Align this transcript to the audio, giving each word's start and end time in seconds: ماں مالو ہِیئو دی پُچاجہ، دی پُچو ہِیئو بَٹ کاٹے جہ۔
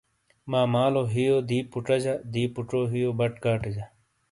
ماں 0.51 0.67
مالو 0.73 1.03
ہِیئو 1.13 1.37
دی 1.49 1.59
پُچاجہ، 1.71 2.13
دی 2.33 2.43
پُچو 2.53 2.81
ہِیئو 2.91 3.09
بَٹ 3.19 3.33
کاٹے 3.43 3.69
جہ۔ 3.75 3.85